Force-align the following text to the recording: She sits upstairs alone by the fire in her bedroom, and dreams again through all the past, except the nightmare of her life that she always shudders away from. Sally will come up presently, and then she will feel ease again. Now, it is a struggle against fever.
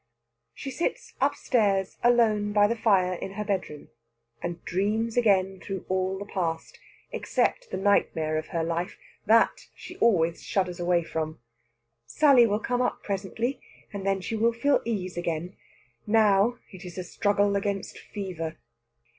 She 0.55 0.71
sits 0.71 1.13
upstairs 1.21 1.99
alone 2.03 2.53
by 2.53 2.65
the 2.65 2.75
fire 2.75 3.13
in 3.13 3.33
her 3.33 3.45
bedroom, 3.45 3.89
and 4.41 4.65
dreams 4.65 5.15
again 5.15 5.59
through 5.59 5.85
all 5.89 6.17
the 6.17 6.25
past, 6.25 6.79
except 7.11 7.69
the 7.69 7.77
nightmare 7.77 8.35
of 8.39 8.47
her 8.47 8.63
life 8.63 8.97
that 9.27 9.67
she 9.75 9.97
always 9.97 10.41
shudders 10.41 10.79
away 10.79 11.03
from. 11.03 11.39
Sally 12.07 12.47
will 12.47 12.59
come 12.59 12.81
up 12.81 13.03
presently, 13.03 13.61
and 13.93 14.03
then 14.03 14.21
she 14.21 14.35
will 14.35 14.53
feel 14.53 14.81
ease 14.85 15.17
again. 15.17 15.55
Now, 16.07 16.57
it 16.71 16.83
is 16.83 16.97
a 16.97 17.03
struggle 17.03 17.55
against 17.55 17.99
fever. 17.99 18.57